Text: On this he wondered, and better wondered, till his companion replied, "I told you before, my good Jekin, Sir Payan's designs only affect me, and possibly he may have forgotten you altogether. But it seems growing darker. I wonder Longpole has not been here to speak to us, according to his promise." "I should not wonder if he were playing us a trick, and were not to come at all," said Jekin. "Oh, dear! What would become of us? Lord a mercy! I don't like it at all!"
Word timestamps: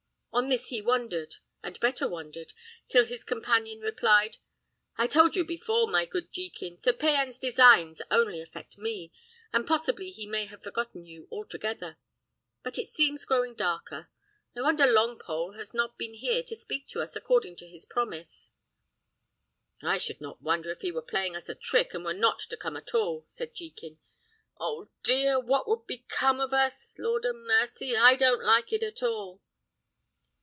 On 0.33 0.47
this 0.47 0.67
he 0.69 0.81
wondered, 0.81 1.35
and 1.61 1.77
better 1.81 2.07
wondered, 2.07 2.53
till 2.87 3.03
his 3.03 3.25
companion 3.25 3.81
replied, 3.81 4.37
"I 4.95 5.05
told 5.05 5.35
you 5.35 5.43
before, 5.43 5.89
my 5.89 6.05
good 6.05 6.31
Jekin, 6.31 6.79
Sir 6.79 6.93
Payan's 6.93 7.37
designs 7.37 8.01
only 8.09 8.41
affect 8.41 8.77
me, 8.77 9.11
and 9.51 9.67
possibly 9.67 10.09
he 10.09 10.25
may 10.25 10.45
have 10.45 10.63
forgotten 10.63 11.05
you 11.05 11.27
altogether. 11.33 11.97
But 12.63 12.77
it 12.79 12.85
seems 12.87 13.25
growing 13.25 13.55
darker. 13.55 14.09
I 14.55 14.61
wonder 14.61 14.85
Longpole 14.85 15.57
has 15.57 15.73
not 15.73 15.97
been 15.97 16.13
here 16.13 16.43
to 16.43 16.55
speak 16.55 16.87
to 16.87 17.01
us, 17.01 17.17
according 17.17 17.57
to 17.57 17.67
his 17.67 17.85
promise." 17.85 18.53
"I 19.83 19.97
should 19.97 20.21
not 20.21 20.41
wonder 20.41 20.71
if 20.71 20.79
he 20.79 20.93
were 20.93 21.01
playing 21.01 21.35
us 21.35 21.49
a 21.49 21.55
trick, 21.55 21.93
and 21.93 22.05
were 22.05 22.13
not 22.13 22.39
to 22.39 22.55
come 22.55 22.77
at 22.77 22.93
all," 22.95 23.25
said 23.27 23.53
Jekin. 23.53 23.99
"Oh, 24.57 24.89
dear! 25.03 25.41
What 25.41 25.67
would 25.67 25.85
become 25.87 26.39
of 26.39 26.53
us? 26.53 26.95
Lord 26.97 27.25
a 27.25 27.33
mercy! 27.33 27.97
I 27.97 28.15
don't 28.15 28.45
like 28.45 28.71
it 28.71 28.81
at 28.81 29.03
all!" 29.03 29.41